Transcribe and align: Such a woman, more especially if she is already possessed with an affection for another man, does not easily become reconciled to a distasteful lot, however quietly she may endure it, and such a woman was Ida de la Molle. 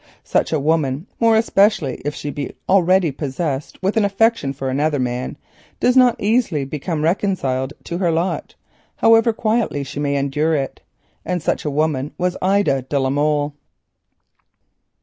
Such 0.23 0.51
a 0.51 0.59
woman, 0.59 1.05
more 1.19 1.35
especially 1.35 2.01
if 2.03 2.15
she 2.15 2.29
is 2.31 2.53
already 2.67 3.11
possessed 3.11 3.79
with 3.83 3.97
an 3.97 4.03
affection 4.03 4.51
for 4.51 4.67
another 4.67 4.97
man, 4.97 5.37
does 5.79 5.95
not 5.95 6.15
easily 6.19 6.65
become 6.65 7.03
reconciled 7.03 7.69
to 7.83 7.93
a 7.93 7.97
distasteful 7.99 8.13
lot, 8.15 8.55
however 8.95 9.31
quietly 9.31 9.83
she 9.83 9.99
may 9.99 10.15
endure 10.15 10.55
it, 10.55 10.81
and 11.23 11.39
such 11.39 11.65
a 11.65 11.69
woman 11.69 12.13
was 12.17 12.35
Ida 12.41 12.81
de 12.89 12.97
la 12.99 13.11
Molle. 13.11 13.53